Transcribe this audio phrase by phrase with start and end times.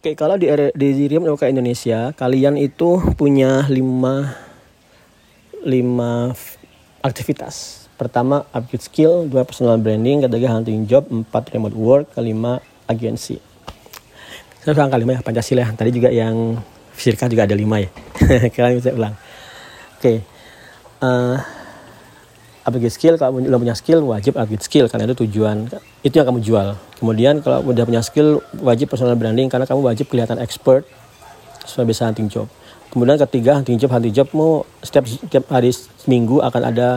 [0.00, 4.32] Oke, kalau di di Remote Work Indonesia, kalian itu punya lima
[5.60, 6.32] lima
[7.04, 7.84] aktivitas.
[8.00, 13.44] Pertama, upgrade skill, dua personal branding, ketiga hunting job, empat remote work, kelima agensi.
[14.64, 15.68] Saya ulang kalimat ya, Pancasila.
[15.68, 16.56] Tadi juga yang
[16.96, 17.92] fisika juga ada lima ya.
[18.56, 19.12] Kalian bisa ulang.
[20.00, 20.24] Oke.
[21.04, 21.36] Uh,
[22.64, 25.68] upgrade skill kalau belum punya skill wajib upgrade skill karena itu tujuan
[26.04, 26.68] itu yang kamu jual.
[27.00, 30.84] Kemudian kalau udah punya skill wajib personal branding karena kamu wajib kelihatan expert
[31.64, 32.46] supaya bisa hunting job.
[32.90, 36.88] Kemudian ketiga hunting job hunting jobmu setiap setiap hari seminggu akan ada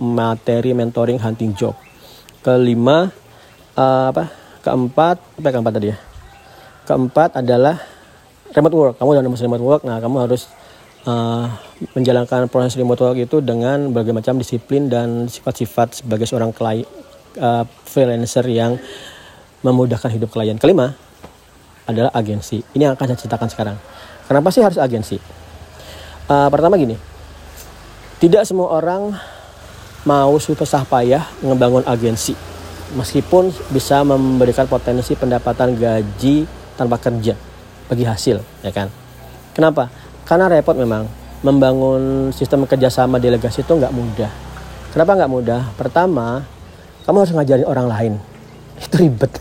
[0.00, 1.76] materi mentoring hunting job.
[2.42, 3.12] Kelima
[3.78, 4.32] uh, apa
[4.66, 5.96] keempat apa keempat tadi ya?
[6.82, 7.78] Keempat adalah
[8.50, 8.94] remote work.
[8.98, 10.50] Kamu udah nemu remote work nah kamu harus
[11.06, 11.46] uh,
[11.94, 16.86] menjalankan proses remote work itu dengan berbagai macam disiplin dan sifat-sifat sebagai seorang klien
[17.38, 18.78] uh, freelancer yang
[19.62, 20.58] memudahkan hidup klien.
[20.58, 20.94] Kelima
[21.86, 22.62] adalah agensi.
[22.74, 23.76] Ini yang akan saya ceritakan sekarang.
[24.26, 25.18] Kenapa sih harus agensi?
[26.30, 26.94] Uh, pertama gini,
[28.22, 29.14] tidak semua orang
[30.02, 32.34] mau susah payah ngebangun agensi
[32.92, 36.44] meskipun bisa memberikan potensi pendapatan gaji
[36.74, 37.38] tanpa kerja
[37.88, 38.90] bagi hasil ya kan
[39.54, 39.88] kenapa
[40.26, 41.06] karena repot memang
[41.42, 44.30] membangun sistem kerjasama delegasi itu nggak mudah.
[44.94, 45.60] Kenapa nggak mudah?
[45.74, 46.46] Pertama,
[47.02, 48.12] kamu harus ngajarin orang lain.
[48.84, 49.32] Itu ribet.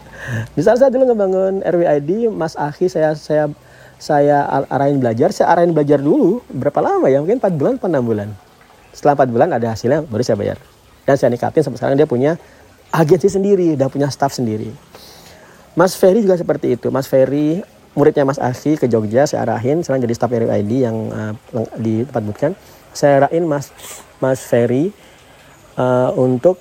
[0.56, 3.52] Misal saya dulu ngebangun RWID, Mas Aki saya saya
[4.00, 7.22] saya arahin belajar, saya arahin belajar dulu berapa lama ya?
[7.22, 8.28] Mungkin 4 bulan, 6 bulan.
[8.90, 10.58] Setelah 4 bulan ada hasilnya baru saya bayar.
[11.04, 12.40] Dan saya nikatin sampai sekarang dia punya
[12.90, 14.72] agensi sendiri, udah punya staff sendiri.
[15.76, 16.88] Mas Ferry juga seperti itu.
[16.88, 17.60] Mas Ferry
[17.94, 21.34] muridnya Mas Asi ke Jogja saya arahin sekarang jadi staff RWID yang uh,
[21.78, 22.54] di tempat bootcamp.
[22.94, 23.70] Saya arahin Mas
[24.18, 24.90] Mas Ferry
[25.78, 26.58] uh, untuk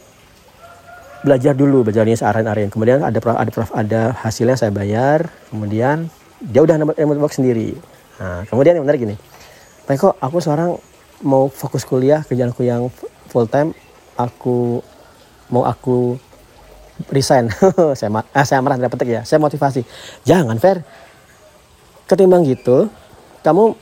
[1.26, 6.12] belajar dulu belajarnya saya arahin kemudian ada ada ada hasilnya saya bayar kemudian
[6.44, 7.74] dia udah nambah remote work sendiri.
[8.20, 9.16] Nah kemudian yang benar gini
[9.88, 10.80] Pak kok aku sekarang
[11.24, 12.92] mau fokus kuliah kerjaanku yang
[13.32, 13.72] full time
[14.20, 14.84] aku
[15.50, 16.20] mau aku
[17.10, 17.50] resign.
[18.00, 19.22] Saya ah, saya marah dapat ya.
[19.26, 19.82] Saya motivasi.
[20.24, 20.86] Jangan fair
[22.10, 22.88] ketimbang gitu
[23.44, 23.76] kamu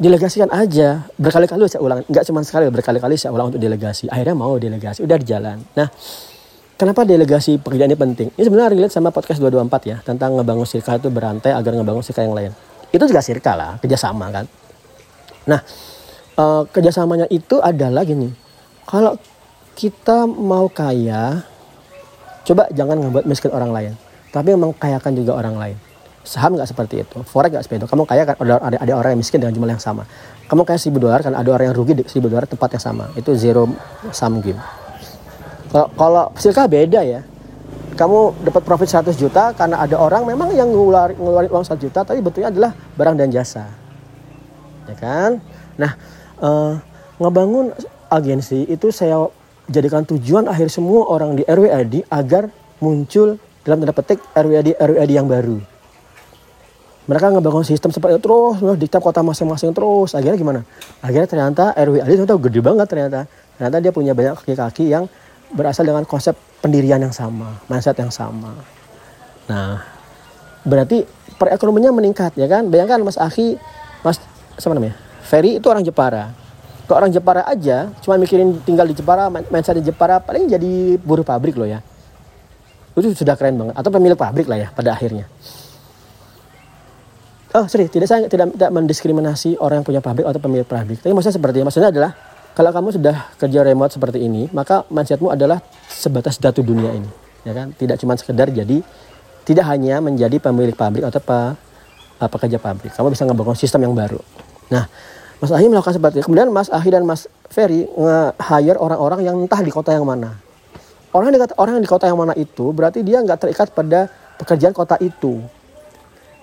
[0.00, 1.04] delegasikan aja.
[1.20, 4.08] Berkali-kali saya ulang nggak cuma sekali berkali-kali saya ulang untuk delegasi.
[4.08, 5.60] Akhirnya mau delegasi udah di jalan.
[5.76, 5.88] Nah
[6.80, 8.28] kenapa delegasi pekerjaan ini penting?
[8.32, 12.24] Ini sebenarnya relate sama podcast 224 ya tentang ngebangun sirka itu berantai agar ngebangun sirka
[12.24, 12.52] yang lain.
[12.90, 14.44] Itu juga sirka lah kerjasama kan.
[15.48, 15.60] Nah
[16.40, 18.32] uh, kerjasamanya itu adalah gini.
[18.88, 19.14] Kalau
[19.76, 21.44] kita mau kaya
[22.44, 23.92] coba jangan ngebuat miskin orang lain
[24.34, 25.76] tapi memang kayakan juga orang lain
[26.20, 27.88] saham nggak seperti itu forex nggak seperti itu.
[27.88, 30.04] Kamu kaya kan ada, ada, orang yang miskin dengan jumlah yang sama.
[30.46, 33.04] Kamu kaya seribu dolar kan ada orang yang rugi seribu dolar tempat yang sama.
[33.16, 33.66] Itu zero
[34.12, 34.60] sum game.
[35.72, 37.22] Kalau kalau silka beda ya.
[37.90, 42.00] Kamu dapat profit 100 juta karena ada orang memang yang ngeluarin, ngeluarin uang 1 juta
[42.00, 43.68] tapi betulnya adalah barang dan jasa.
[44.88, 45.36] Ya kan?
[45.76, 46.00] Nah
[46.40, 46.80] uh,
[47.20, 47.76] ngebangun
[48.08, 49.28] agensi itu saya
[49.68, 52.48] jadikan tujuan akhir semua orang di RWID agar
[52.80, 55.79] muncul dalam tanda petik RWID RWID yang baru
[57.10, 60.14] mereka ngebangun sistem seperti itu terus di tiap kota masing-masing terus.
[60.14, 60.60] Akhirnya gimana?
[61.02, 63.20] Akhirnya ternyata RW Ali ternyata gede banget ternyata.
[63.58, 65.10] Ternyata dia punya banyak kaki-kaki yang
[65.50, 68.54] berasal dengan konsep pendirian yang sama mindset yang sama.
[69.50, 69.82] Nah
[70.62, 71.02] berarti
[71.34, 72.70] perekonomiannya meningkat ya kan?
[72.70, 73.58] Bayangkan Mas Aki
[74.06, 74.22] Mas
[74.54, 74.94] siapa namanya?
[75.26, 76.30] Ferry itu orang Jepara.
[76.86, 81.26] Kalau orang Jepara aja cuma mikirin tinggal di Jepara mindset di Jepara paling jadi buruh
[81.26, 81.82] pabrik loh ya.
[82.94, 85.26] Itu sudah keren banget atau pemilik pabrik lah ya pada akhirnya
[87.54, 90.98] oh sorry tidak saya tidak tidak mendiskriminasi orang yang punya pabrik atau pemilik pabrik.
[91.02, 92.10] Tapi maksudnya seperti maksudnya adalah
[92.54, 97.10] kalau kamu sudah kerja remote seperti ini maka mindsetmu adalah sebatas datu dunia ini
[97.46, 97.72] ya kan?
[97.74, 98.82] Tidak cuma sekedar jadi
[99.46, 101.56] tidak hanya menjadi pemilik pabrik atau apa
[102.28, 102.92] pekerja pabrik.
[102.92, 104.20] Kamu bisa ngebangun sistem yang baru.
[104.70, 104.86] Nah
[105.40, 106.28] Mas Ahi melakukan seperti itu.
[106.28, 110.36] Kemudian Mas Ahi dan Mas Ferry nge-hire orang-orang yang entah di kota yang mana.
[111.10, 114.06] Orang yang di, orang yang di kota yang mana itu berarti dia nggak terikat pada
[114.38, 115.42] pekerjaan kota itu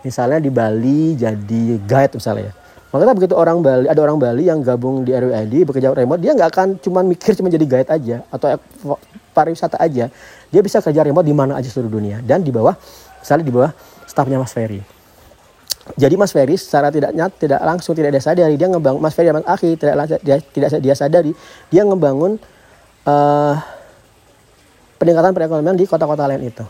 [0.08, 2.54] misalnya di Bali jadi guide misalnya ya.
[2.88, 6.50] Makanya begitu orang Bali ada orang Bali yang gabung di RWID bekerja remote dia nggak
[6.56, 8.56] akan cuma mikir cuma jadi guide aja atau
[9.36, 10.08] pariwisata aja.
[10.48, 12.24] Dia bisa kerja remote di mana aja seluruh dunia.
[12.24, 12.80] Dan di bawah
[13.20, 13.72] misalnya di bawah
[14.08, 14.80] stafnya Mas Ferry.
[16.00, 19.36] Jadi Mas Ferry secara tidak nyat tidak langsung tidak dia sadari dia ngebangun Mas Ferry
[19.36, 21.32] Mas Aki tidak dia tidak dia sadari
[21.68, 22.40] dia ngebangun
[23.04, 23.56] uh,
[24.96, 26.64] peningkatan perekonomian di kota-kota lain itu.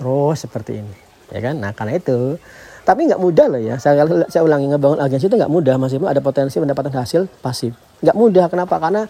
[0.00, 1.54] Terus seperti ini ya kan?
[1.58, 2.38] Nah karena itu.
[2.86, 3.74] Tapi nggak mudah loh ya.
[3.82, 7.74] Saya saya ulangi ngebangun agensi itu nggak mudah meskipun ada potensi mendapatkan hasil pasif.
[8.02, 8.46] Nggak mudah.
[8.46, 8.78] Kenapa?
[8.78, 9.02] Karena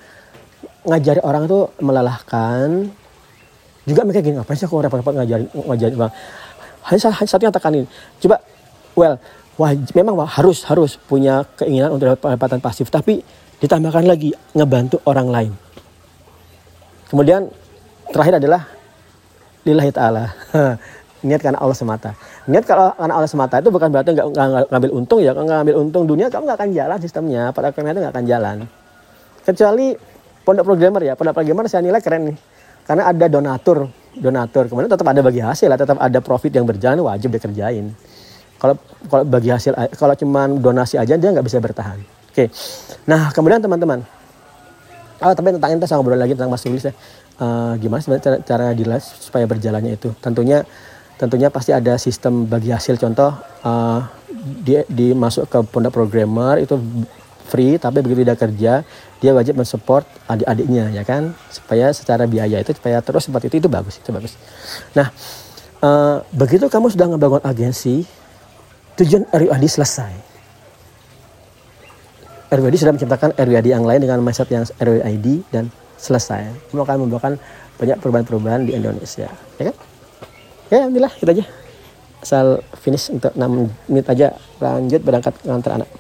[0.87, 2.89] ngajari orang itu melelahkan.
[3.87, 6.13] Juga mereka gini apa sih aku repot-repot ngajarin ngajarin bang
[6.91, 7.87] hanya, satu yang tekanin
[8.19, 8.43] coba
[8.99, 9.15] well
[9.59, 12.93] wajib memang harus harus punya keinginan untuk dapat pendapatan pasif.
[12.93, 13.25] Tapi
[13.57, 15.53] ditambahkan lagi ngebantu orang lain.
[17.09, 17.49] Kemudian
[18.13, 18.69] terakhir adalah
[19.65, 20.25] lillahi ta'ala
[21.27, 22.15] niat karena Allah semata.
[22.47, 25.35] Niat kalau karena Allah semata itu bukan berarti nggak ngambil untung ya.
[25.35, 27.43] Kalau ngambil untung dunia kamu nggak akan jalan sistemnya.
[27.51, 28.57] Pada akhirnya itu nggak akan jalan.
[29.43, 29.87] Kecuali
[30.47, 31.13] pondok programmer ya.
[31.19, 32.37] Pondok programmer saya nilai keren nih.
[32.87, 34.65] Karena ada donatur donatur.
[34.71, 35.79] Kemudian tetap ada bagi hasil lah.
[35.79, 37.93] Tetap ada profit yang berjalan wajib dikerjain.
[38.57, 38.75] Kalau
[39.13, 42.01] kalau bagi hasil kalau cuma donasi aja dia nggak bisa bertahan.
[42.33, 42.49] Oke.
[43.05, 44.01] Nah kemudian teman-teman.
[45.21, 46.93] Oh tapi tentang itu saya ngobrol lagi tentang Mas Tulis ya.
[47.37, 50.09] Uh, gimana sebenarnya cara, cara supaya berjalannya itu?
[50.25, 50.65] Tentunya
[51.17, 53.01] tentunya pasti ada sistem bagi hasil.
[53.01, 53.33] Contoh
[53.65, 54.01] uh,
[54.63, 56.77] dia dimasuk ke pondok programmer itu
[57.47, 58.73] free tapi begitu dia kerja
[59.23, 61.33] dia wajib mensupport adik-adiknya ya kan?
[61.49, 64.37] Supaya secara biaya itu supaya terus seperti itu itu bagus itu bagus.
[64.93, 65.09] Nah
[65.81, 68.05] uh, begitu kamu sudah ngebangun agensi
[69.01, 70.13] tujuan RUAD selesai.
[72.47, 76.53] RUAD sudah menciptakan RUAD yang lain dengan mindset yang RUAD dan selesai.
[76.71, 77.35] Kamu akan membawakan
[77.77, 79.29] banyak perubahan-perubahan di Indonesia
[79.61, 79.77] ya kan
[80.71, 81.45] ya alhamdulillah kita aja.
[82.23, 84.35] Asal finish untuk 6 menit aja.
[84.59, 85.91] Lanjut berangkat ngantar anak